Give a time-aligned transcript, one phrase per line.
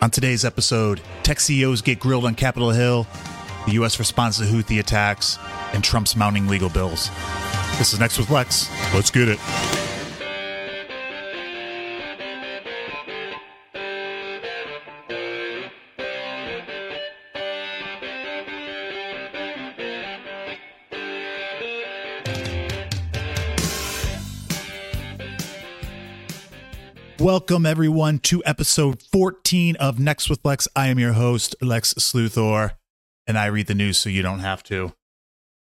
[0.00, 3.04] On today's episode, tech CEOs get grilled on Capitol Hill,
[3.66, 3.98] the U.S.
[3.98, 5.38] responds to Houthi attacks,
[5.72, 7.10] and Trump's mounting legal bills.
[7.78, 8.70] This is Next with Lex.
[8.94, 9.38] Let's get it.
[27.38, 30.66] Welcome, everyone, to episode 14 of Next with Lex.
[30.74, 32.72] I am your host, Lex Luthor,
[33.28, 34.92] and I read the news so you don't have to.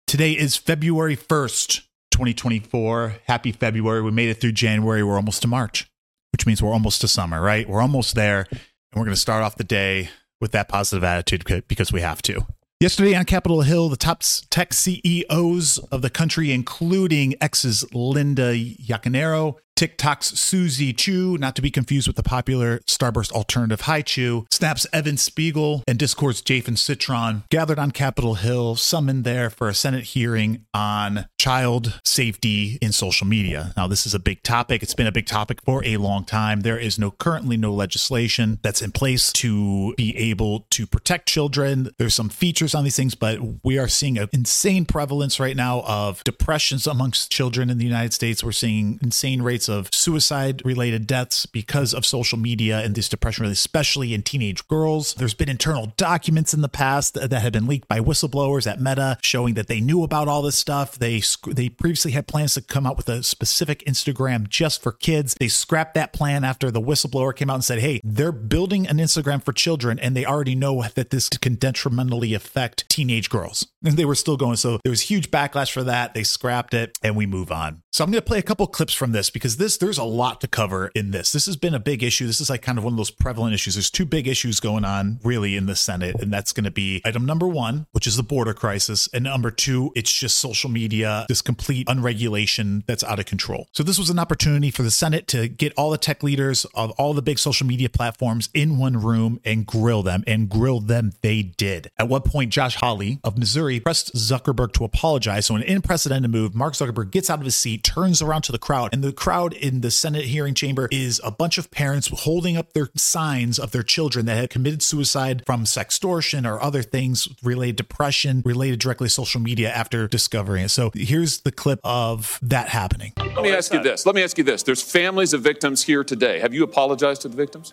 [0.07, 1.81] Today is February 1st,
[2.13, 3.17] 2024.
[3.25, 4.01] Happy February.
[4.01, 5.03] We made it through January.
[5.03, 5.91] We're almost to March,
[6.31, 7.69] which means we're almost to summer, right?
[7.69, 8.47] We're almost there.
[8.49, 8.61] And
[8.95, 12.47] we're going to start off the day with that positive attitude because we have to.
[12.79, 19.57] Yesterday on Capitol Hill, the top tech CEOs of the country, including X's Linda Yaccarino,
[19.77, 24.87] TikTok's Shou Zi Chew, not to be confused with the popular Starburst alternative Hi-Chew, Snap's
[24.91, 30.05] Evan Spiegel, and Discord's Jason Citron gathered on Capitol Hill, summoned there for a Senate
[30.05, 33.75] hearing on child safety in social media.
[33.77, 34.83] Now, this is a big topic.
[34.83, 36.61] It's been a big topic for a long time.
[36.61, 41.91] There is no currently no legislation that's in place to be able to protect children.
[41.99, 45.83] There's some features on these things, but we are seeing an insane prevalence right now
[45.83, 48.43] of depressions amongst children in the United States.
[48.43, 53.45] We're seeing insane rates of suicide related deaths because of social media and this depression,
[53.47, 55.15] especially in teenage girls.
[55.15, 59.19] There's been internal documents in the past that have been leaked by whistleblowers at Meta
[59.23, 60.99] showing that they knew about all this stuff.
[60.99, 65.35] They they previously had plans to come out with a specific Instagram just for kids.
[65.39, 68.99] They scrapped that plan after the whistleblower came out and said, "Hey, they're building an
[68.99, 73.97] Instagram for children and they already know that this can detrimentally affect teenage girls." And
[73.97, 74.57] they were still going.
[74.57, 76.15] So there was huge backlash for that.
[76.15, 77.83] They scrapped it and we move on.
[77.97, 80.43] So I'm going to play a couple clips from this because this there's a lot
[80.43, 81.33] to cover in this.
[81.33, 82.27] This has been a big issue.
[82.27, 83.75] This is like kind of one of those prevalent issues.
[83.75, 87.01] There's two big issues going on really in the Senate, and that's going to be
[87.07, 91.25] item number one, which is the border crisis, and number two, it's just social media,
[91.31, 93.67] this complete unregulation that's out of control.
[93.73, 96.91] So this was an opportunity for the Senate to get all the tech leaders of
[96.99, 101.13] all the big social media platforms in one room and grill them, and grill them
[101.23, 101.91] they did.
[101.99, 105.47] At one point, Josh Hawley of Missouri pressed Zuckerberg to apologize.
[105.47, 108.59] So an unprecedented move, Mark Zuckerberg gets out of his seat turns around to the
[108.59, 112.57] crowd, and the crowd in the Senate hearing chamber is a bunch of parents holding
[112.57, 117.29] up their signs of their children that had committed suicide from sextortion or other things
[117.45, 120.71] related depression, related directly to social media after discovering it.
[120.71, 123.13] So here's the clip of that happening.
[123.19, 124.05] Let me oh, ask you this.
[124.05, 124.65] Let me ask you this.
[124.65, 126.41] There's families of victims here today.
[126.41, 127.73] Have you apologized to the victims?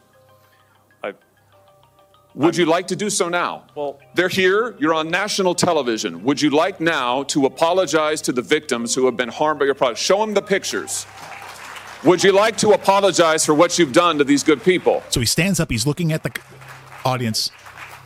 [2.35, 3.65] Would you like to do so now?
[3.75, 4.75] Well, they're here.
[4.79, 6.23] You're on national television.
[6.23, 9.75] Would you like now to apologize to the victims who have been harmed by your
[9.75, 9.99] product?
[9.99, 11.05] Show them the pictures.
[12.03, 15.03] Would you like to apologize for what you've done to these good people?
[15.09, 16.31] So he stands up, he's looking at the
[17.05, 17.51] audience,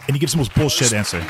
[0.07, 1.25] and he gives the most bullshit answer.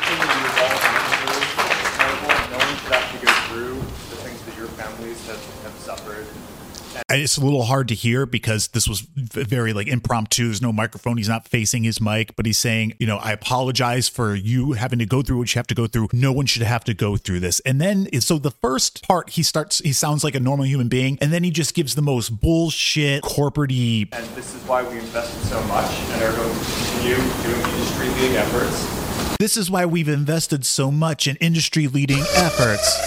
[7.10, 10.46] It's a little hard to hear because this was very like impromptu.
[10.46, 11.18] There's no microphone.
[11.18, 15.00] He's not facing his mic, but he's saying, you know, I apologize for you having
[15.00, 16.10] to go through what you have to go through.
[16.12, 17.62] No one should have to go through this.
[17.62, 21.18] And then, so the first part, he starts, he sounds like a normal human being,
[21.22, 25.42] and then he just gives the most bullshit corporate And this is why we invested
[25.48, 29.38] so much and are going to continue doing industry leading efforts.
[29.40, 32.98] This is why we've invested so much in industry leading efforts.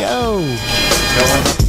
[0.00, 1.65] Yo.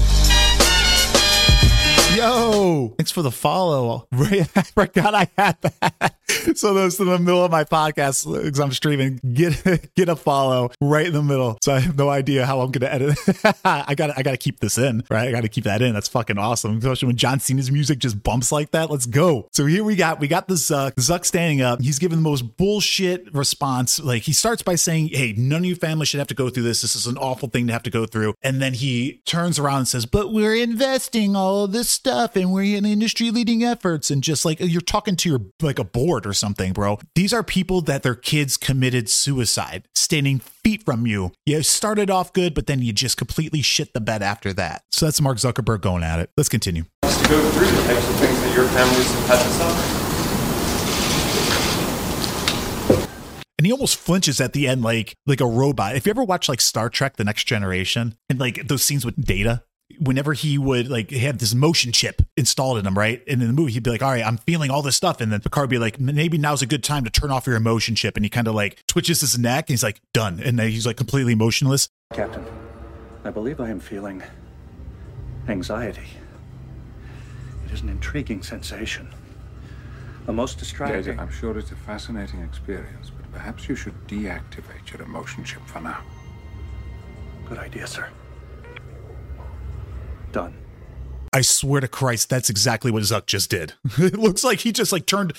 [2.17, 4.07] Yo, thanks for the follow.
[4.11, 6.15] I forgot I had that.
[6.55, 10.71] So those in the middle of my podcast because I'm streaming, get get a follow
[10.81, 11.57] right in the middle.
[11.61, 13.17] So I have no idea how I'm gonna edit.
[13.65, 15.27] I got I got to keep this in, right?
[15.27, 15.93] I got to keep that in.
[15.93, 18.89] That's fucking awesome, especially when John Cena's music just bumps like that.
[18.89, 19.49] Let's go.
[19.53, 20.87] So here we got we got the Zuck.
[20.87, 21.81] Uh, Zuck standing up.
[21.81, 23.99] He's giving the most bullshit response.
[23.99, 26.63] Like he starts by saying, "Hey, none of your family should have to go through
[26.63, 26.81] this.
[26.81, 29.79] This is an awful thing to have to go through." And then he turns around
[29.79, 34.09] and says, "But we're investing all of this stuff and we're in industry leading efforts."
[34.09, 36.99] And just like you're talking to your like a board or something, bro.
[37.15, 41.31] These are people that their kids committed suicide, standing feet from you.
[41.45, 44.83] You started off good, but then you just completely shit the bed after that.
[44.91, 46.31] So that's Mark Zuckerberg going at it.
[46.37, 46.85] Let's continue.
[47.03, 49.97] Just to go through the types of things that your families have had to suffer.
[53.57, 55.95] and he almost flinches at the end like like a robot.
[55.95, 59.23] If you ever watch like Star Trek: The Next Generation and like those scenes with
[59.23, 59.63] Data,
[59.99, 63.23] whenever he would like he had this motion chip installed in him, right?
[63.27, 65.31] And in the movie, he'd be like, "All right, I'm feeling all this stuff," and
[65.31, 67.95] then Picard would be like, "Maybe now's a good time to turn off your emotion
[67.95, 70.69] chip." And he kind of like twitches his neck, and he's like, "Done," and then
[70.69, 71.89] he's like completely motionless.
[72.13, 72.45] Captain,
[73.23, 74.23] I believe I am feeling
[75.47, 76.07] anxiety.
[77.65, 79.13] It is an intriguing sensation.
[80.25, 81.19] The most distracting.
[81.19, 85.79] I'm sure it's a fascinating experience, but perhaps you should deactivate your emotion chip for
[85.79, 86.01] now.
[87.45, 88.09] Good idea, sir.
[90.31, 90.53] Done.
[91.33, 93.73] I swear to Christ, that's exactly what Zuck just did.
[93.97, 95.33] it looks like he just like turned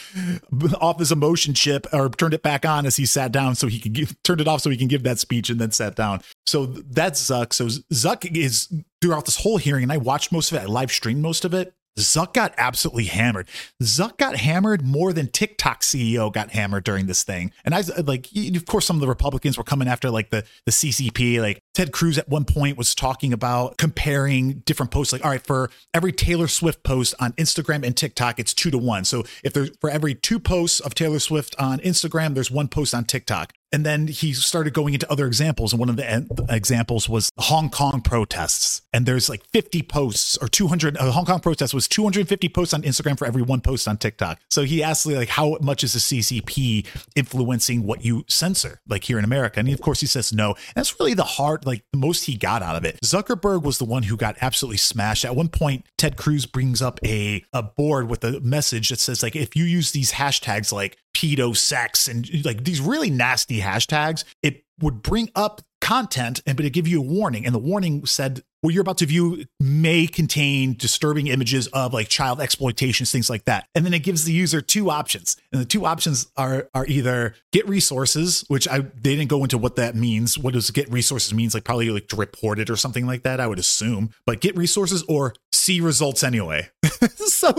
[0.81, 3.81] off his emotion chip or turned it back on as he sat down so he
[3.81, 6.21] could give turned it off so he can give that speech and then sat down.
[6.47, 7.53] So that's Zuck.
[7.53, 10.93] So Zuck is throughout this whole hearing, and I watched most of it, I live
[10.93, 11.75] streamed most of it.
[11.99, 13.49] Zuck got absolutely hammered.
[13.83, 17.53] Zuck got hammered more than TikTok CEO got hammered during this thing.
[17.65, 20.73] And I like, of course, some of the Republicans were coming after like the the
[20.73, 21.41] CCP.
[21.41, 25.13] Like Ted Cruz at one point was talking about comparing different posts.
[25.13, 28.79] Like, all right, for every Taylor Swift post on Instagram and TikTok, it's two to
[28.79, 29.05] one.
[29.05, 32.95] So if there's for every two posts of Taylor Swift on Instagram, there's one post
[32.95, 33.53] on TikTok.
[33.73, 35.73] And then he started going into other examples.
[35.73, 38.83] And one of the examples was Hong Kong protests.
[38.93, 40.97] And there's like 50 posts or 200.
[40.97, 44.41] Uh, Hong Kong protests was 250 posts on Instagram for every one post on TikTok.
[44.49, 49.19] So he asked, like, how much is the CCP influencing what you censor, like here
[49.19, 49.61] in America?
[49.61, 50.49] And of course, he says no.
[50.49, 52.99] And that's really the hard, like, the most he got out of it.
[53.05, 55.25] Zuckerberg was the one who got absolutely smashed.
[55.25, 59.23] At one point, Ted Cruz brings up a, a board with a message that says,
[59.23, 64.25] like, if you use these hashtags like pedo sex and like these really nasty hashtags,
[64.43, 68.05] it would bring up content and but it give you a warning and the warning
[68.05, 73.31] said what you're about to view may contain disturbing images of like child exploitations, things
[73.31, 73.69] like that.
[73.75, 75.37] And then it gives the user two options.
[75.53, 79.59] And the two options are are either get resources, which I they didn't go into
[79.59, 80.37] what that means.
[80.37, 81.55] What does get resources means?
[81.55, 84.11] Like probably like to report it or something like that, I would assume.
[84.27, 86.69] But get resources or see results anyway.
[87.17, 87.55] so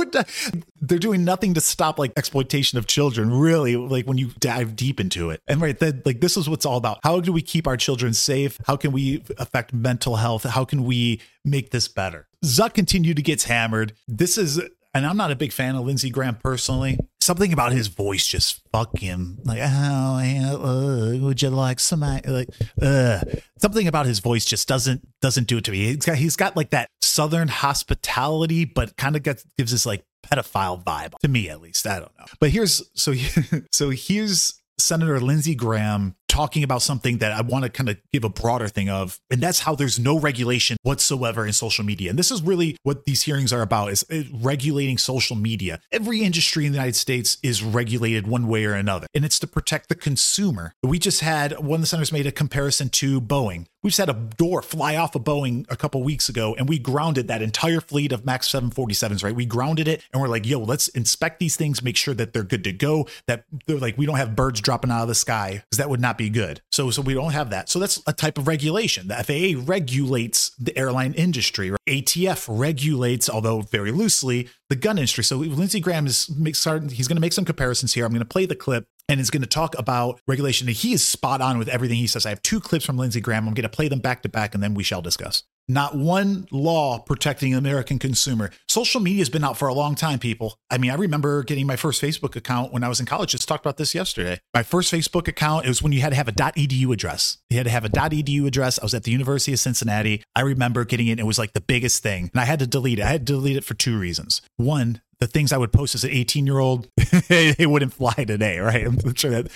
[0.82, 5.00] they're doing nothing to stop like exploitation of children, really, like when you dive deep
[5.00, 5.42] into it.
[5.48, 7.00] And right, that like this is what's all about.
[7.04, 8.58] How do we keep our children safe?
[8.66, 10.44] How can we affect mental health?
[10.44, 12.28] How can we make this better?
[12.44, 13.94] Zuck continued to get hammered.
[14.08, 14.62] This is
[14.94, 17.00] and I'm not a big fan of Lindsey Graham personally.
[17.30, 19.38] Something about his voice just fuck him.
[19.46, 22.50] Like, oh, uh, would you like some like
[22.82, 23.20] uh.
[23.60, 25.94] something about his voice just doesn't doesn't do it to me.
[25.94, 30.04] He's got he's got like that southern hospitality, but kind of gets gives this like
[30.26, 31.86] pedophile vibe to me at least.
[31.86, 32.26] I don't know.
[32.40, 33.14] But here's so
[33.72, 38.24] so here's Senator Lindsey Graham talking about something that I want to kind of give
[38.24, 42.10] a broader thing of, and that's how there's no regulation whatsoever in social media.
[42.10, 45.82] And this is really what these hearings are about is regulating social media.
[45.92, 49.48] Every industry in the United States is regulated one way or another, and it's to
[49.48, 50.74] protect the consumer.
[50.84, 53.66] We just had one of the senators made a comparison to Boeing.
[53.82, 56.78] We just had a door fly off a Boeing a couple weeks ago, and we
[56.78, 59.36] grounded that entire fleet of Max 747s, right?
[59.36, 62.44] We grounded it, and we're like, yo, let's inspect these things, make sure that they're
[62.44, 65.64] good to go, that they're like, we don't have birds dropping out of the sky,
[65.70, 66.62] because that would not be good.
[66.72, 67.70] So, so we don't have that.
[67.70, 69.08] So that's a type of regulation.
[69.08, 71.72] The FAA regulates the airline industry.
[71.72, 71.80] Right?
[71.88, 75.24] ATF regulates, although very loosely, the gun industry.
[75.24, 78.06] So Lindsey Graham is starting, he's going to make some comparisons here.
[78.06, 80.68] I'm going to play the clip and is going to talk about regulation.
[80.68, 82.26] He is spot on with everything he says.
[82.26, 83.48] I have two clips from Lindsey Graham.
[83.48, 85.44] I'm going to play them back to back and then we shall discuss.
[85.70, 88.50] Not one law protecting the American consumer.
[88.68, 90.58] Social media has been out for a long time, people.
[90.72, 93.32] I mean, I remember getting my first Facebook account when I was in college.
[93.32, 94.40] Just talked about this yesterday.
[94.52, 97.38] My first Facebook account, it was when you had to have a .edu address.
[97.52, 98.80] You had to have a .edu address.
[98.80, 100.24] I was at the University of Cincinnati.
[100.36, 101.20] I remember getting it.
[101.20, 102.32] It was like the biggest thing.
[102.34, 103.04] And I had to delete it.
[103.04, 104.42] I had to delete it for two reasons.
[104.58, 108.58] One, the things I would post as an 18 year old, it wouldn't fly today,
[108.58, 108.88] right?
[108.88, 109.52] I'm sure that,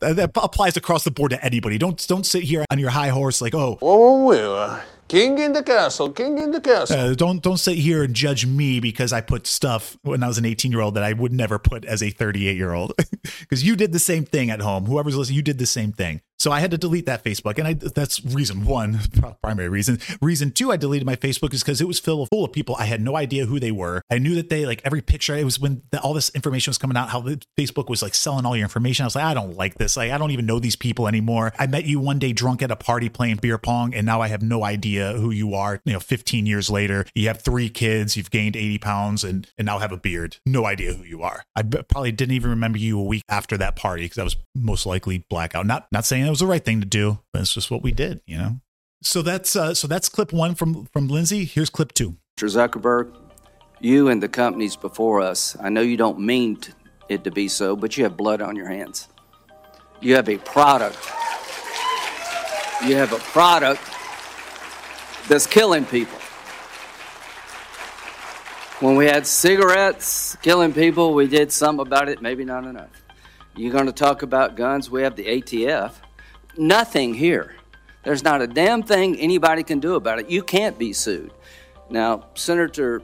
[0.00, 1.78] that, that applies across the board to anybody.
[1.78, 3.78] Don't don't sit here on your high horse like, oh,
[5.08, 6.98] King in the castle, king in the castle.
[6.98, 10.38] Uh, don't don't sit here and judge me because I put stuff when I was
[10.38, 12.94] an 18 year old that I would never put as a 38 year old
[13.40, 14.86] because you did the same thing at home.
[14.86, 16.22] Whoever's listening, you did the same thing.
[16.38, 19.00] So I had to delete that Facebook, and I that's reason one,
[19.42, 19.98] primary reason.
[20.20, 22.76] Reason two, I deleted my Facebook is because it was full of, full of people.
[22.78, 24.02] I had no idea who they were.
[24.10, 25.34] I knew that they like every picture.
[25.36, 27.22] It was when the, all this information was coming out, how
[27.58, 29.04] Facebook was like selling all your information.
[29.04, 29.96] I was like, I don't like this.
[29.96, 31.52] Like, I don't even know these people anymore.
[31.58, 34.28] I met you one day drunk at a party playing beer pong, and now I
[34.28, 35.80] have no idea who you are.
[35.84, 39.66] You know, 15 years later, you have three kids, you've gained 80 pounds, and and
[39.66, 40.36] now have a beard.
[40.44, 41.44] No idea who you are.
[41.54, 44.86] I probably didn't even remember you a week after that party because I was most
[44.86, 45.66] likely blackout.
[45.66, 48.20] Not not saying was the right thing to do, but it's just what we did,
[48.26, 48.60] you know.
[49.02, 51.44] So that's uh, so that's clip one from from Lindsey.
[51.44, 52.16] Here's clip two.
[52.38, 52.68] Mr.
[52.68, 53.14] Zuckerberg,
[53.80, 55.56] you and the companies before us.
[55.60, 56.58] I know you don't mean
[57.08, 59.08] it to be so, but you have blood on your hands.
[60.00, 60.98] You have a product.
[62.86, 63.80] You have a product
[65.28, 66.18] that's killing people.
[68.80, 72.90] When we had cigarettes killing people, we did some about it, maybe not enough.
[73.56, 75.92] You're going to talk about guns, we have the ATF.
[76.56, 77.56] Nothing here.
[78.04, 80.30] There's not a damn thing anybody can do about it.
[80.30, 81.32] You can't be sued.
[81.90, 83.02] Now, Senator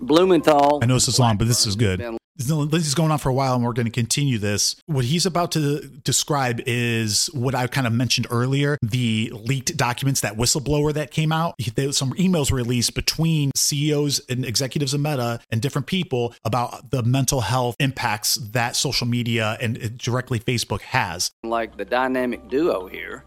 [0.00, 0.80] Blumenthal.
[0.82, 2.19] I know this is long, but this is good.
[2.40, 4.76] This is going on for a while and we're going to continue this.
[4.86, 10.20] What he's about to describe is what I kind of mentioned earlier the leaked documents,
[10.22, 11.54] that whistleblower that came out.
[11.60, 17.42] Some emails released between CEOs and executives of Meta and different people about the mental
[17.42, 21.30] health impacts that social media and uh, directly Facebook has.
[21.42, 23.24] Like the dynamic duo here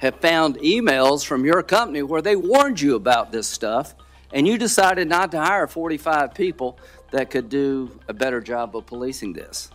[0.00, 3.94] have found emails from your company where they warned you about this stuff
[4.32, 6.78] and you decided not to hire 45 people
[7.14, 9.70] that could do a better job of policing this.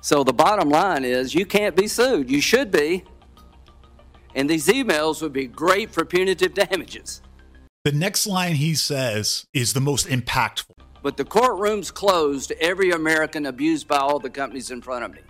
[0.00, 2.30] So the bottom line is you can't be sued.
[2.30, 3.02] You should be.
[4.36, 7.20] And these emails would be great for punitive damages.
[7.84, 10.76] The next line he says is the most impactful.
[11.02, 15.20] But the courtroom's closed every American abused by all the companies in front of me.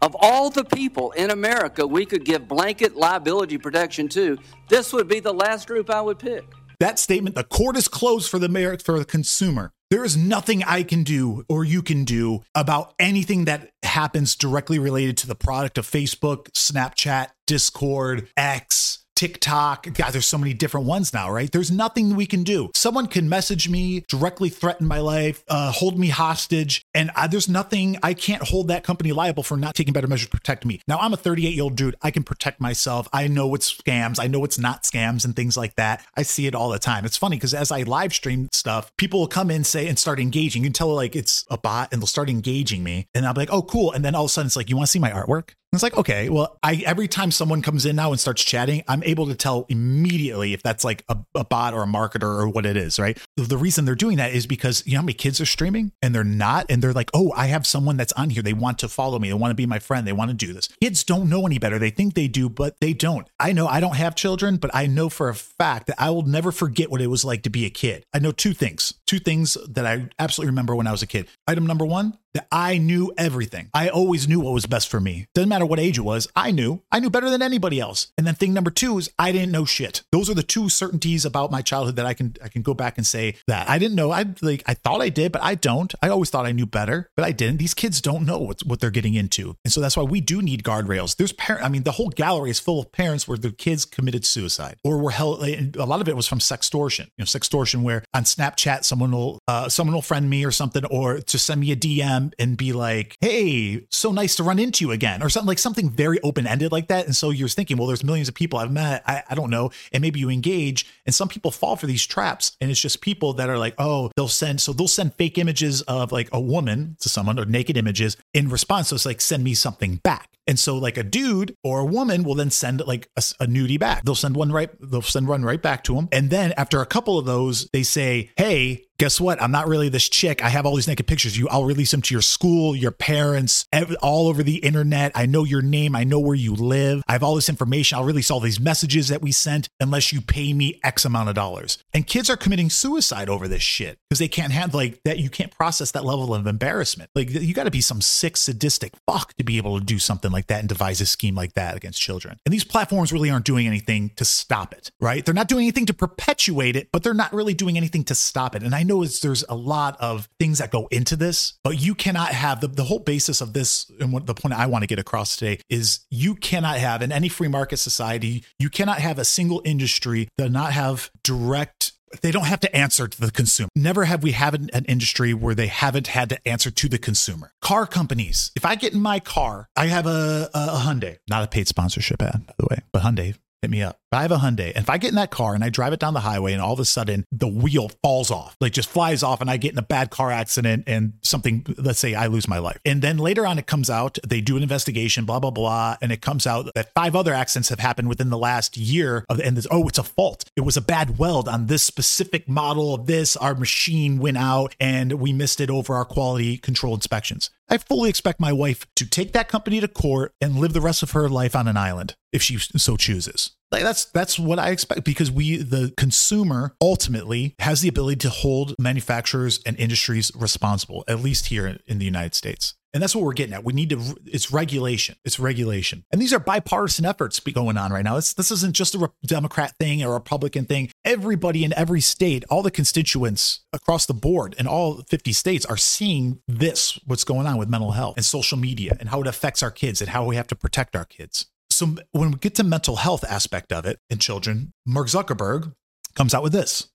[0.00, 5.08] Of all the people in America we could give blanket liability protection to, this would
[5.08, 6.44] be the last group I would pick.
[6.78, 9.72] That statement, the court is closed for the merit for the consumer.
[9.94, 14.80] There is nothing I can do or you can do about anything that happens directly
[14.80, 19.86] related to the product of Facebook, Snapchat, Discord, X, TikTok.
[19.94, 21.50] God, there's so many different ones now, right?
[21.50, 22.72] There's nothing we can do.
[22.74, 27.48] Someone can message me, directly threaten my life, uh, hold me hostage, and I, there's
[27.48, 30.80] nothing I can't hold that company liable for not taking better measures to protect me.
[30.86, 31.96] Now, I'm a 38 year old dude.
[32.02, 33.08] I can protect myself.
[33.12, 34.18] I know it's scams.
[34.20, 36.04] I know it's not scams and things like that.
[36.16, 37.04] I see it all the time.
[37.04, 40.20] It's funny because as I live stream stuff, people will come in, say, and start
[40.20, 40.62] engaging.
[40.62, 43.08] You can tell like it's a bot and they'll start engaging me.
[43.14, 43.92] And I'll be like, oh, cool.
[43.92, 45.52] And then all of a sudden it's like, you want to see my artwork?
[45.74, 48.84] And it's like, okay, well, I every time someone comes in now and starts chatting,
[48.86, 52.48] I'm able to tell immediately if that's like a, a bot or a marketer or
[52.48, 53.18] what it is, right?
[53.36, 55.90] The, the reason they're doing that is because you know how many kids are streaming
[56.00, 58.42] and they're not, and they're like, oh, I have someone that's on here.
[58.42, 59.28] They want to follow me.
[59.28, 60.06] They want to be my friend.
[60.06, 60.68] They want to do this.
[60.80, 61.78] Kids don't know any better.
[61.78, 63.26] They think they do, but they don't.
[63.40, 66.26] I know I don't have children, but I know for a fact that I will
[66.26, 68.04] never forget what it was like to be a kid.
[68.12, 71.28] I know two things, two things that I absolutely remember when I was a kid.
[71.46, 73.70] Item number one, that I knew everything.
[73.72, 75.26] I always knew what was best for me.
[75.34, 76.82] Doesn't matter what age it was, I knew.
[76.90, 78.12] I knew better than anybody else.
[78.18, 80.02] And then thing number 2 is I didn't know shit.
[80.12, 82.98] Those are the two certainties about my childhood that I can I can go back
[82.98, 84.10] and say that I didn't know.
[84.10, 85.94] I like I thought I did, but I don't.
[86.02, 87.58] I always thought I knew better, but I didn't.
[87.58, 89.56] These kids don't know what what they're getting into.
[89.64, 91.16] And so that's why we do need guardrails.
[91.16, 94.24] There's parent I mean the whole gallery is full of parents where their kids committed
[94.24, 97.06] suicide or were held a lot of it was from sextortion.
[97.16, 100.84] You know, sextortion where on Snapchat someone will uh, someone will friend me or something
[100.86, 104.58] or to send me a DM and be like like, hey, so nice to run
[104.58, 107.06] into you again, or something like something very open ended like that.
[107.06, 109.02] And so you're thinking, well, there's millions of people I've met.
[109.06, 109.70] I, I don't know.
[109.92, 112.56] And maybe you engage, and some people fall for these traps.
[112.60, 115.82] And it's just people that are like, oh, they'll send, so they'll send fake images
[115.82, 118.88] of like a woman to someone or naked images in response.
[118.88, 120.28] So it's like, send me something back.
[120.46, 123.80] And so like a dude or a woman will then send like a, a nudie
[123.80, 124.04] back.
[124.04, 126.08] They'll send one right, they'll send one right back to them.
[126.12, 129.40] And then after a couple of those, they say, hey, guess what?
[129.42, 130.42] I'm not really this chick.
[130.42, 131.36] I have all these naked pictures.
[131.36, 133.66] You, I'll release them to your school, your parents,
[134.02, 135.12] all over the internet.
[135.14, 135.96] I know your name.
[135.96, 137.02] I know where you live.
[137.08, 137.98] I have all this information.
[137.98, 141.34] I'll release all these messages that we sent unless you pay me X amount of
[141.34, 141.78] dollars.
[141.92, 145.18] And kids are committing suicide over this shit because they can't have like that.
[145.18, 147.10] You can't process that level of embarrassment.
[147.14, 150.30] Like you got to be some sick, sadistic fuck to be able to do something
[150.30, 152.38] like that and devise a scheme like that against children.
[152.46, 155.24] And these platforms really aren't doing anything to stop it, right?
[155.24, 158.54] They're not doing anything to perpetuate it, but they're not really doing anything to stop
[158.54, 158.62] it.
[158.62, 161.94] And I know it's, there's a lot of things that go into this, but you
[161.94, 163.90] cannot have the, the whole basis of this.
[164.00, 167.12] And what the point I want to get across today is you cannot have in
[167.12, 172.30] any free market society, you cannot have a single industry that not have direct they
[172.30, 173.68] don't have to answer to the consumer.
[173.74, 177.52] Never have we had an, industry where they haven't had to answer to the consumer.
[177.60, 178.52] Car companies.
[178.54, 181.66] If I get in my car, I have a, a, a Hyundai, not a paid
[181.66, 183.96] sponsorship ad, by the way, but Hyundai hit me up.
[184.12, 185.92] If I have a Hyundai, and if I get in that car and I drive
[185.92, 188.88] it down the highway, and all of a sudden the wheel falls off, like just
[188.88, 192.26] flies off, and I get in a bad car accident and something, let's say I
[192.26, 195.40] lose my life, and then later on it comes out, they do an investigation, blah
[195.40, 198.76] blah blah, and it comes out that five other accidents have happened within the last
[198.76, 200.44] year of, and oh, it's a fault.
[200.54, 203.36] It was a bad weld on this specific model of this.
[203.36, 207.50] Our machine went out, and we missed it over our quality control inspections.
[207.74, 211.02] I fully expect my wife to take that company to court and live the rest
[211.02, 213.50] of her life on an island if she so chooses.
[213.72, 218.30] Like that's that's what I expect because we the consumer ultimately has the ability to
[218.30, 222.74] hold manufacturers and industries responsible at least here in the United States.
[222.94, 223.64] And that's what we're getting at.
[223.64, 225.16] We need to, it's regulation.
[225.24, 226.04] It's regulation.
[226.12, 228.16] And these are bipartisan efforts going on right now.
[228.16, 230.90] It's, this isn't just a Democrat thing or a Republican thing.
[231.04, 235.76] Everybody in every state, all the constituents across the board in all 50 states are
[235.76, 239.60] seeing this, what's going on with mental health and social media and how it affects
[239.60, 241.46] our kids and how we have to protect our kids.
[241.70, 245.74] So when we get to mental health aspect of it in children, Mark Zuckerberg
[246.14, 246.88] comes out with this.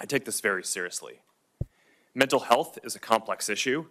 [0.00, 1.20] I take this very seriously.
[2.14, 3.84] Mental health is a complex issue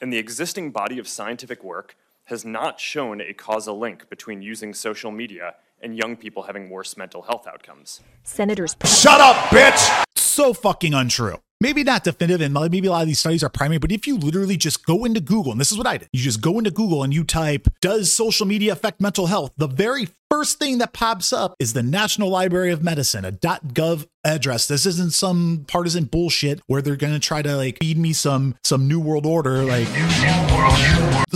[0.00, 4.72] And the existing body of scientific work has not shown a causal link between using
[4.72, 8.00] social media and young people having worse mental health outcomes.
[8.22, 8.76] Senators.
[8.84, 10.04] Shut up, bitch!
[10.16, 11.36] So fucking untrue.
[11.60, 14.16] Maybe not definitive, and maybe a lot of these studies are primary, but if you
[14.16, 16.70] literally just go into Google, and this is what I did, you just go into
[16.70, 19.52] Google and you type, does social media affect mental health?
[19.58, 24.06] The very first thing that pops up is the National Library of Medicine, a .gov
[24.24, 24.68] address.
[24.68, 28.54] This isn't some partisan bullshit where they're going to try to like feed me some
[28.62, 29.88] some new world order like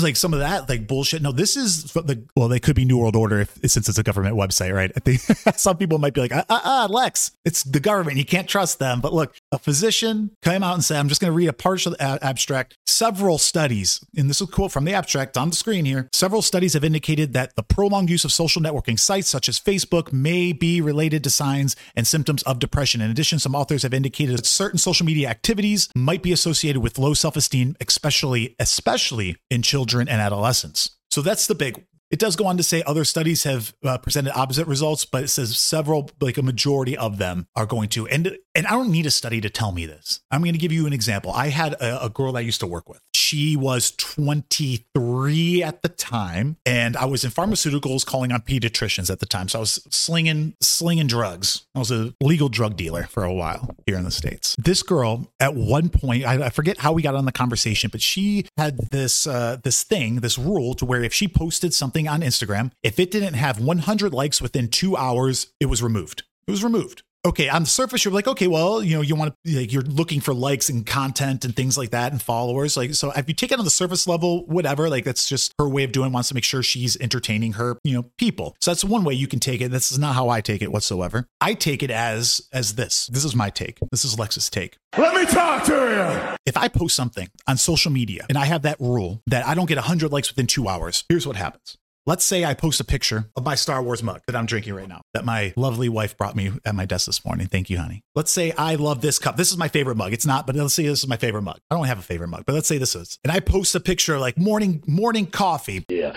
[0.02, 1.22] like some of that like bullshit.
[1.22, 4.02] No, this is the well, they could be new world order if since it's a
[4.02, 4.92] government website, right?
[4.94, 5.20] I think
[5.58, 8.18] some people might be like, ah, ah, ah, Lex, it's the government.
[8.18, 9.00] You can't trust them.
[9.00, 11.94] But look, a physician came out and said, I'm just going to read a partial
[11.98, 12.76] a- abstract.
[12.86, 16.08] Several studies, and this is a quote from the abstract on the screen here.
[16.12, 18.62] Several studies have indicated that the prolonged use of social
[18.96, 23.00] sites such as Facebook may be related to signs and symptoms of depression.
[23.00, 26.98] In addition, some authors have indicated that certain social media activities might be associated with
[26.98, 30.96] low self-esteem, especially especially in children and adolescents.
[31.10, 34.38] So that's the big it does go on to say other studies have uh, presented
[34.38, 38.06] opposite results, but it says several, like a majority of them, are going to.
[38.06, 40.20] And and I don't need a study to tell me this.
[40.30, 41.32] I'm going to give you an example.
[41.32, 43.00] I had a, a girl I used to work with.
[43.24, 49.18] She was 23 at the time, and I was in pharmaceuticals calling on pediatricians at
[49.18, 49.48] the time.
[49.48, 51.64] So I was slinging slinging drugs.
[51.74, 54.54] I was a legal drug dealer for a while here in the states.
[54.58, 58.02] This girl, at one point, I, I forget how we got on the conversation, but
[58.02, 62.20] she had this uh, this thing, this rule, to where if she posted something on
[62.20, 66.24] Instagram, if it didn't have 100 likes within two hours, it was removed.
[66.46, 69.34] It was removed okay on the surface you're like okay well you know you want
[69.44, 72.94] to like you're looking for likes and content and things like that and followers like
[72.94, 75.84] so if you take it on the surface level whatever like that's just her way
[75.84, 78.56] of doing wants to make sure she's entertaining her you know people.
[78.60, 79.70] So that's one way you can take it.
[79.70, 81.26] This is not how i take it whatsoever.
[81.40, 83.06] I take it as as this.
[83.08, 83.78] This is my take.
[83.90, 84.78] This is lex's take.
[84.96, 86.36] Let me talk to you.
[86.46, 89.66] if I post something on social media and I have that rule that I don't
[89.66, 91.76] get 100 likes within two hours, here's what happens.
[92.06, 94.86] Let's say I post a picture of my Star Wars mug that I'm drinking right
[94.88, 97.46] now, that my lovely wife brought me at my desk this morning.
[97.46, 98.02] Thank you, honey.
[98.14, 99.38] Let's say I love this cup.
[99.38, 100.12] This is my favorite mug.
[100.12, 101.60] It's not, but let's say this is my favorite mug.
[101.70, 103.18] I don't have a favorite mug, but let's say this is.
[103.24, 106.12] And I post a picture like morning morning coffee, Yeah.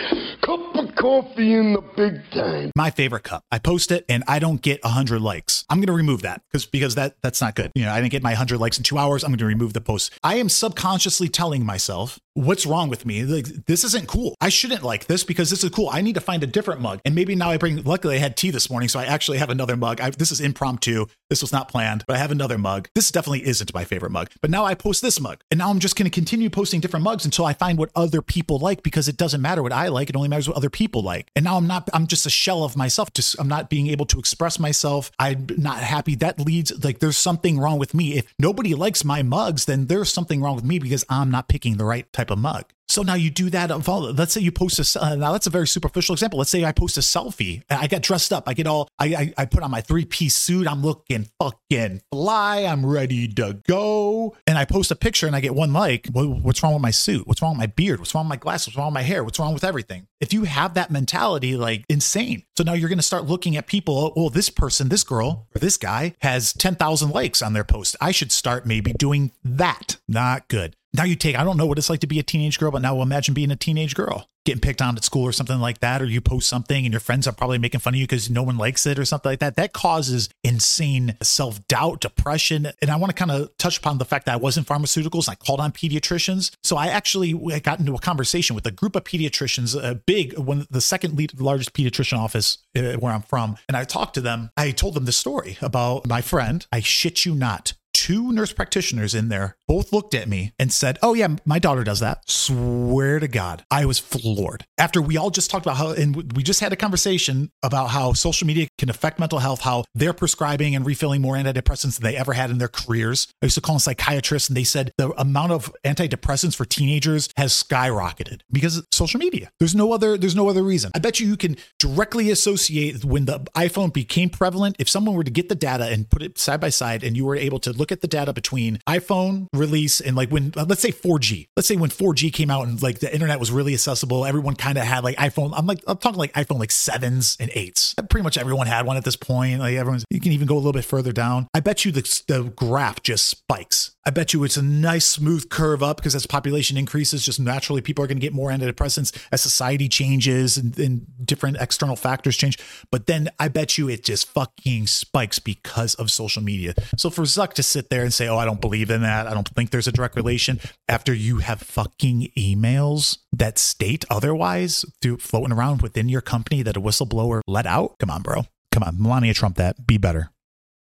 [0.47, 2.71] Cup of coffee in the big time.
[2.73, 3.43] my favorite cup.
[3.51, 5.65] I post it and I don't get 100 likes.
[5.69, 7.73] I'm going to remove that because because that that's not good.
[7.75, 9.25] You know, I didn't get my 100 likes in 2 hours.
[9.25, 10.13] I'm going to remove the post.
[10.23, 13.23] I am subconsciously telling myself, what's wrong with me?
[13.23, 14.35] Like this isn't cool.
[14.39, 15.89] I shouldn't like this because this is cool.
[15.91, 17.01] I need to find a different mug.
[17.03, 19.49] And maybe now I bring luckily I had tea this morning, so I actually have
[19.49, 19.99] another mug.
[19.99, 21.07] I, this is impromptu.
[21.29, 22.87] This was not planned, but I have another mug.
[22.95, 24.29] This definitely isn't my favorite mug.
[24.41, 25.41] But now I post this mug.
[25.51, 28.21] And now I'm just going to continue posting different mugs until I find what other
[28.21, 30.09] people like because it doesn't matter what I like.
[30.09, 31.31] It only matters what other people like.
[31.37, 33.13] And now I'm not I'm just a shell of myself.
[33.13, 35.09] Just I'm not being able to express myself.
[35.17, 36.15] I'm not happy.
[36.15, 38.17] That leads like there's something wrong with me.
[38.17, 41.77] If nobody likes my mugs, then there's something wrong with me because I'm not picking
[41.77, 42.65] the right type of mug.
[42.89, 43.69] So now you do that.
[43.69, 45.03] Of let's say you post a.
[45.03, 46.39] Uh, now that's a very superficial example.
[46.39, 47.63] Let's say I post a selfie.
[47.69, 48.47] I get dressed up.
[48.47, 48.87] I get all.
[48.97, 50.67] I I, I put on my three piece suit.
[50.67, 52.61] I'm looking fucking fly.
[52.61, 53.96] I'm ready to go.
[54.45, 56.07] And I post a picture and I get one like.
[56.11, 57.27] What, what's wrong with my suit?
[57.27, 57.99] What's wrong with my beard?
[57.99, 58.67] What's wrong with my glasses?
[58.67, 59.23] What's wrong with my hair?
[59.23, 60.07] What's wrong with everything?
[60.19, 62.43] If you have that mentality, like insane.
[62.57, 64.13] So now you're going to start looking at people.
[64.15, 67.95] Oh, this person, this girl, or this guy has ten thousand likes on their post.
[68.01, 69.97] I should start maybe doing that.
[70.07, 72.59] Not good now you take i don't know what it's like to be a teenage
[72.59, 75.59] girl but now imagine being a teenage girl getting picked on at school or something
[75.59, 78.05] like that or you post something and your friends are probably making fun of you
[78.05, 82.71] because no one likes it or something like that that causes insane self-doubt depression.
[82.81, 85.27] And i want to kind of touch upon the fact that i was in pharmaceuticals
[85.27, 86.55] i called on pediatricians.
[86.63, 90.65] So i actually got into a conversation with a group of pediatricians a big one
[90.69, 93.57] the second lead, largest pediatrician office uh, where i'm from.
[93.67, 94.49] And i talked to them.
[94.55, 99.15] I told them the story about my friend i shit you not two nurse practitioners
[99.15, 102.21] in there both looked at me and said, Oh, yeah, my daughter does that.
[102.29, 104.65] Swear to God, I was floored.
[104.77, 108.13] After we all just talked about how, and we just had a conversation about how
[108.13, 112.15] social media can affect mental health, how they're prescribing and refilling more antidepressants than they
[112.15, 113.27] ever had in their careers.
[113.41, 117.29] I used to call them psychiatrists, and they said the amount of antidepressants for teenagers
[117.35, 119.49] has skyrocketed because of social media.
[119.59, 120.91] There's no other, there's no other reason.
[120.93, 124.75] I bet you you can directly associate when the iPhone became prevalent.
[124.77, 127.25] If someone were to get the data and put it side by side, and you
[127.25, 130.81] were able to look at the data between iPhone release and like when uh, let's
[130.81, 131.47] say 4G.
[131.55, 134.77] Let's say when 4G came out and like the internet was really accessible, everyone kind
[134.77, 135.53] of had like iPhone.
[135.55, 137.95] I'm like I'm talking like iPhone like sevens and eights.
[137.97, 139.59] Uh, pretty much everyone had one at this point.
[139.59, 141.47] Like everyone's you can even go a little bit further down.
[141.53, 143.91] I bet you the, the graph just spikes.
[144.07, 147.81] I bet you it's a nice smooth curve up because as population increases, just naturally
[147.81, 152.37] people are going to get more antidepressants as society changes and, and different external factors
[152.37, 152.57] change.
[152.89, 156.73] But then I bet you it just fucking spikes because of social media.
[156.95, 159.27] So for Zuck to sit there and say, "Oh, I don't believe in that.
[159.27, 164.85] I don't think there's a direct relation," after you have fucking emails that state otherwise
[165.01, 168.45] through floating around within your company that a whistleblower let out, come on, bro.
[168.71, 169.85] Come on, Melania Trump that.
[169.85, 170.31] Be better.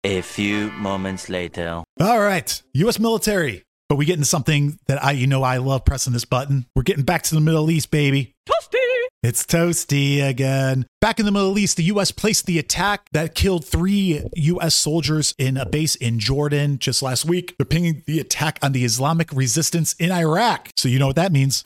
[0.06, 1.82] A few moments later.
[1.98, 3.00] All right, U.S.
[3.00, 3.64] military.
[3.88, 6.64] But we get into something that I, you know, I love pressing this button.
[6.76, 8.32] We're getting back to the Middle East, baby.
[8.48, 8.76] Toasty!
[9.24, 10.86] It's toasty again.
[11.00, 12.12] Back in the Middle East, the U.S.
[12.12, 14.76] placed the attack that killed three U.S.
[14.76, 17.56] soldiers in a base in Jordan just last week.
[17.58, 20.70] They're pinging the attack on the Islamic resistance in Iraq.
[20.76, 21.64] So you know what that means.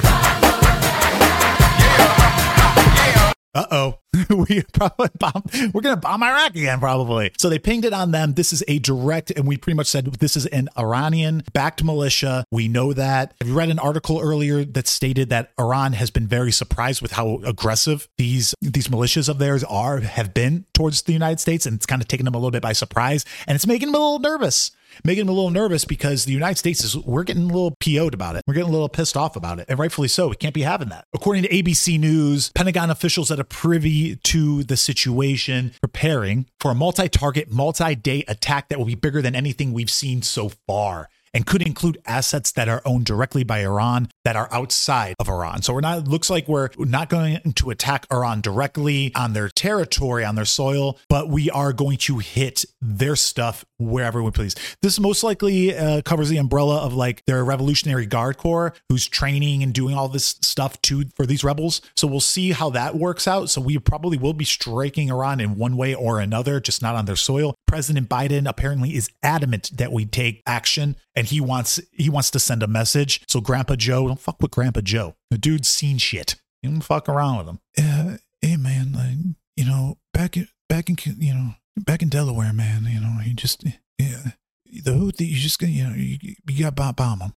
[3.55, 3.99] Uh oh.
[4.29, 7.31] we probably bomb, we're going to bomb Iraq again, probably.
[7.39, 8.35] So they pinged it on them.
[8.35, 12.45] This is a direct, and we pretty much said this is an Iranian backed militia.
[12.51, 13.35] We know that.
[13.41, 17.41] Have read an article earlier that stated that Iran has been very surprised with how
[17.45, 21.87] aggressive these these militias of theirs are have been towards the United States, and it's
[21.87, 24.19] kind of taken them a little bit by surprise, and it's making them a little
[24.19, 24.73] nervous
[25.05, 28.15] making them a little nervous because the United States is we're getting a little PO'd
[28.15, 28.43] about it.
[28.47, 29.67] We're getting a little pissed off about it.
[29.69, 30.29] And rightfully so.
[30.29, 31.05] We can't be having that.
[31.15, 36.75] According to ABC News, Pentagon officials that are privy to the situation preparing for a
[36.75, 41.63] multi-target, multi-day attack that will be bigger than anything we've seen so far and could
[41.63, 45.63] include assets that are owned directly by Iran that are outside of Iran.
[45.63, 50.25] So we're not looks like we're not going to attack Iran directly on their territory,
[50.25, 54.55] on their soil, but we are going to hit their stuff wherever we please.
[54.83, 59.63] This most likely uh, covers the umbrella of like their Revolutionary Guard Corps, who's training
[59.63, 61.81] and doing all this stuff to for these rebels.
[61.97, 63.51] So we'll see how that works out.
[63.51, 67.07] So we probably will be striking Iran in one way or another, just not on
[67.07, 67.55] their soil.
[67.67, 72.41] President Biden apparently is adamant that we take action, and he wants he wants to
[72.41, 73.23] send a message.
[73.29, 75.15] So Grandpa Joe, don't fuck with Grandpa Joe.
[75.31, 76.35] The dude's seen shit.
[76.63, 77.61] You don't fuck around with him.
[77.79, 82.53] Uh, hey man, like you know, back in back in you know back in Delaware,
[82.53, 82.87] man.
[82.91, 83.65] You know, he just
[83.99, 84.33] yeah,
[84.67, 85.29] the Houthi.
[85.29, 87.35] You just gonna you know you, you got bomb, bomb him.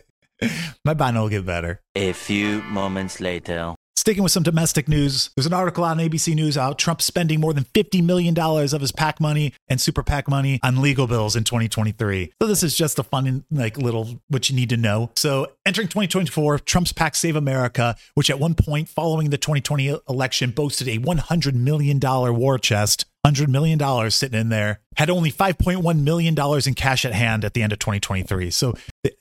[0.85, 1.81] My Biden will get better.
[1.95, 3.75] A few moments later.
[3.99, 7.51] Sticking with some domestic news, there's an article on ABC News out Trump spending more
[7.51, 11.43] than $50 million of his PAC money and super PAC money on legal bills in
[11.43, 12.31] 2023.
[12.41, 15.11] So this is just a fun, like, little what you need to know.
[15.17, 20.51] So entering 2024, Trump's PAC Save America, which at one point following the 2020 election
[20.51, 26.35] boasted a $100 million war chest, $100 million sitting in there, had only $5.1 million
[26.65, 28.49] in cash at hand at the end of 2023.
[28.49, 28.75] So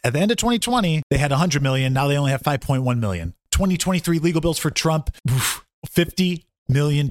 [0.05, 1.93] at the end of 2020, they had 100 million.
[1.93, 3.35] Now they only have $5.1 million.
[3.59, 5.11] 2023 legal bills for Trump,
[5.89, 7.09] $50 million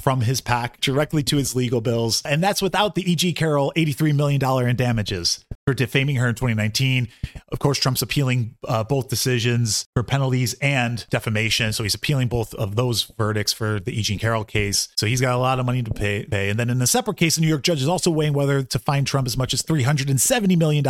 [0.00, 2.22] from his PAC directly to his legal bills.
[2.24, 3.32] And that's without the E.G.
[3.32, 7.08] Carroll $83 million in damages for defaming her in 2019.
[7.50, 11.72] Of course, Trump's appealing uh, both decisions for penalties and defamation.
[11.72, 14.18] So he's appealing both of those verdicts for the E.G.
[14.18, 14.88] Carroll case.
[14.96, 16.50] So he's got a lot of money to pay, pay.
[16.50, 18.78] And then in a separate case, the New York judge is also weighing whether to
[18.78, 20.84] fine Trump as much as $370 million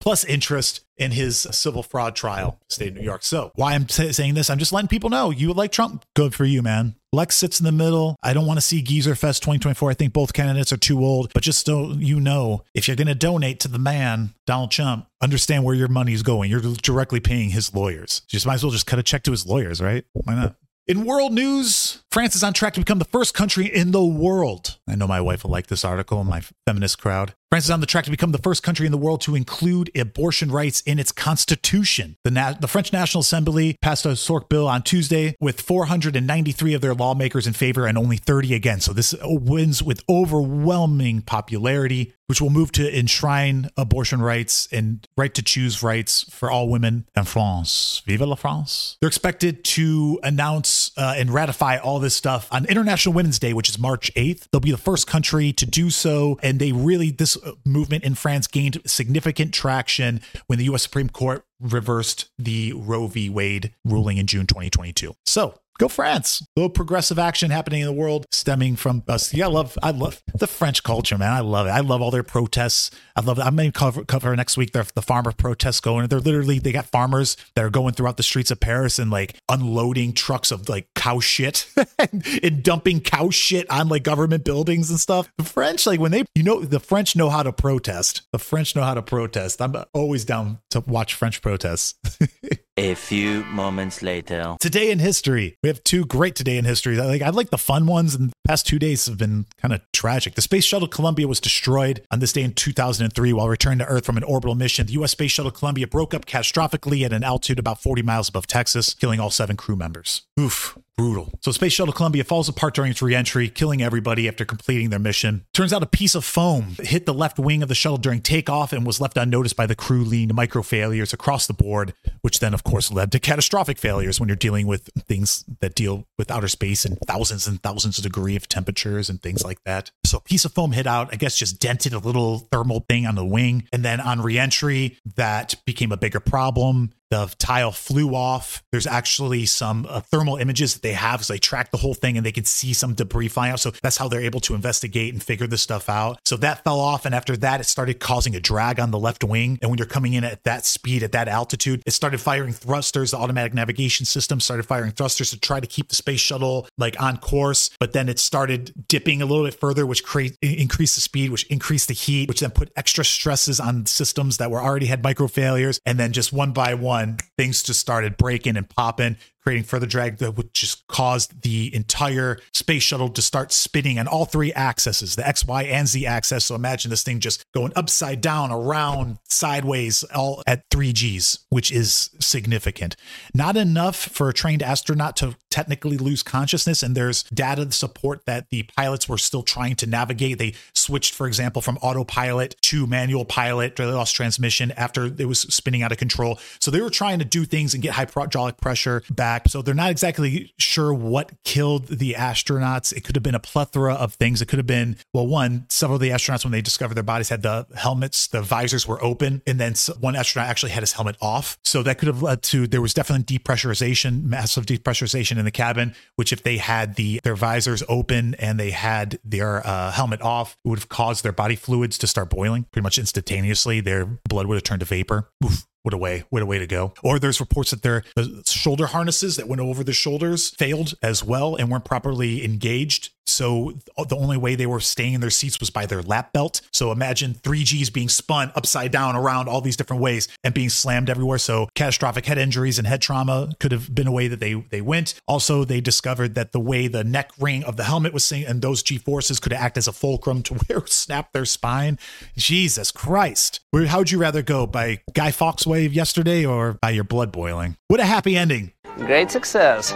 [0.00, 3.22] plus interest in his civil fraud trial, state of New York.
[3.22, 6.04] So why I'm t- saying this, I'm just letting people know you like Trump.
[6.14, 6.96] Good for you, man.
[7.12, 8.16] Lex sits in the middle.
[8.22, 9.90] I don't want to see Geezer Fest 2024.
[9.90, 13.06] I think both candidates are too old, but just so you know, if you're going
[13.08, 16.50] to donate to the man, Donald Trump, understand where your money is going.
[16.50, 18.22] You're directly paying his lawyers.
[18.28, 20.04] You just might as well just cut a check to his lawyers, right?
[20.12, 20.56] Why not?
[20.86, 24.78] In world news, France is on track to become the first country in the world.
[24.88, 27.34] I know my wife will like this article, my feminist crowd.
[27.50, 29.90] France is on the track to become the first country in the world to include
[29.96, 32.14] abortion rights in its constitution.
[32.22, 36.82] The, Na- the French National Assembly passed a historic bill on Tuesday with 493 of
[36.82, 38.84] their lawmakers in favor and only 30 against.
[38.84, 45.32] So this wins with overwhelming popularity, which will move to enshrine abortion rights and right
[45.32, 48.02] to choose rights for all women in France.
[48.06, 48.98] Vive la France!
[49.00, 53.70] They're expected to announce uh, and ratify all this stuff on International Women's Day, which
[53.70, 54.48] is March 8th.
[54.52, 58.46] They'll be the first country to do so, and they really this movement in France
[58.46, 60.82] gained significant traction when the U.S.
[60.82, 63.28] Supreme Court reversed the Roe v.
[63.28, 65.14] Wade ruling in June 2022.
[65.26, 66.42] So go France.
[66.42, 69.32] A little progressive action happening in the world stemming from us.
[69.32, 71.32] Yeah, I love I love the French culture, man.
[71.32, 71.70] I love it.
[71.70, 72.90] I love all their protests.
[73.16, 76.08] I love I may cover cover next week their the farmer protests going.
[76.08, 79.36] They're literally they got farmers that are going throughout the streets of Paris and like
[79.48, 81.66] unloading trucks of like cow shit
[82.42, 85.30] and dumping cow shit on like government buildings and stuff.
[85.38, 88.22] The French, like when they you know the French know how to protest.
[88.32, 89.62] The French know how to protest.
[89.62, 91.94] I'm always down to watch French protests.
[92.78, 94.56] A few moments later.
[94.60, 95.56] Today in history.
[95.64, 96.96] We have two great today in history.
[96.96, 99.80] Like I like the fun ones, and the past two days have been kind of
[99.92, 100.36] tragic.
[100.36, 104.06] The space shuttle Columbia was destroyed on this day in 2003 while returning to Earth
[104.06, 104.86] from an orbital mission.
[104.86, 105.10] The U.S.
[105.10, 109.18] space shuttle Columbia broke up catastrophically at an altitude about 40 miles above Texas, killing
[109.18, 110.22] all seven crew members.
[110.38, 110.78] Oof.
[110.98, 111.30] Brutal.
[111.42, 115.44] So, Space Shuttle Columbia falls apart during its reentry, killing everybody after completing their mission.
[115.54, 118.72] Turns out a piece of foam hit the left wing of the shuttle during takeoff
[118.72, 122.52] and was left unnoticed by the crew, to micro failures across the board, which then,
[122.52, 126.48] of course, led to catastrophic failures when you're dealing with things that deal with outer
[126.48, 129.92] space and thousands and thousands of degree of temperatures and things like that.
[130.04, 133.06] So, a piece of foam hit out, I guess, just dented a little thermal thing
[133.06, 133.68] on the wing.
[133.72, 138.62] And then on reentry, that became a bigger problem the tile flew off.
[138.72, 142.16] There's actually some uh, thermal images that they have so they track the whole thing
[142.16, 143.60] and they can see some debris flying out.
[143.60, 146.20] So that's how they're able to investigate and figure this stuff out.
[146.24, 147.04] So that fell off.
[147.04, 149.58] And after that, it started causing a drag on the left wing.
[149.62, 153.10] And when you're coming in at that speed, at that altitude, it started firing thrusters.
[153.10, 157.00] The automatic navigation system started firing thrusters to try to keep the space shuttle like
[157.00, 157.70] on course.
[157.78, 161.44] But then it started dipping a little bit further, which create increased the speed, which
[161.44, 165.26] increased the heat, which then put extra stresses on systems that were already had micro
[165.28, 165.80] failures.
[165.84, 166.97] And then just one by one,
[167.36, 172.38] things just started breaking and popping creating further drag that would just cause the entire
[172.52, 176.46] space shuttle to start spinning on all three axes, the X, Y, and Z axis.
[176.46, 181.72] So imagine this thing just going upside down, around, sideways, all at three Gs, which
[181.72, 182.96] is significant.
[183.34, 186.82] Not enough for a trained astronaut to technically lose consciousness.
[186.82, 190.38] And there's data to support that the pilots were still trying to navigate.
[190.38, 193.76] They switched, for example, from autopilot to manual pilot.
[193.76, 196.38] They lost transmission after it was spinning out of control.
[196.60, 199.48] So they were trying to do things and get hydraulic pressure back back.
[199.50, 202.92] So they're not exactly sure what killed the astronauts.
[202.92, 204.42] It could have been a plethora of things.
[204.42, 207.28] It could have been, well, one, several of the astronauts, when they discovered their bodies,
[207.28, 209.42] had the helmets, the visors were open.
[209.46, 211.58] And then one astronaut actually had his helmet off.
[211.64, 215.94] So that could have led to, there was definitely depressurization, massive depressurization in the cabin,
[216.16, 220.56] which if they had the their visors open and they had their uh, helmet off,
[220.64, 223.80] would have caused their body fluids to start boiling pretty much instantaneously.
[223.80, 225.28] Their blood would have turned to vapor.
[225.44, 228.04] Oof what a way what a way to go or there's reports that their
[228.46, 233.74] shoulder harnesses that went over the shoulders failed as well and weren't properly engaged so
[233.96, 236.60] the only way they were staying in their seats was by their lap belt.
[236.72, 241.10] So imagine 3Gs being spun upside down around all these different ways and being slammed
[241.10, 241.38] everywhere.
[241.38, 244.80] So catastrophic head injuries and head trauma could have been a way that they they
[244.80, 245.14] went.
[245.28, 248.62] Also, they discovered that the way the neck ring of the helmet was saying and
[248.62, 251.98] those G forces could act as a fulcrum to where snap their spine.
[252.36, 253.60] Jesus Christ.
[253.86, 257.76] How would you rather go by Guy Fawkes wave yesterday or by your blood boiling?
[257.88, 258.72] What a happy ending.
[258.96, 259.94] Great success.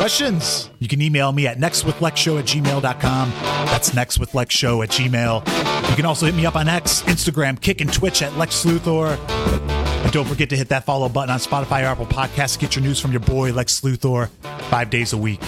[0.00, 0.70] Questions?
[0.78, 3.30] You can email me at nextwithlexshow at gmail.com.
[3.66, 5.90] That's nextwithlexshow at gmail.
[5.90, 9.18] You can also hit me up on X, Instagram, Kick, and Twitch at Lex Luthor.
[10.02, 12.74] And don't forget to hit that follow button on Spotify or Apple Podcasts to get
[12.74, 14.30] your news from your boy, Lex Luthor,
[14.70, 15.40] five days a week.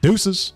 [0.00, 0.52] Deuces.